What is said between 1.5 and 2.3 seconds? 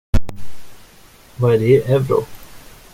är det i euro?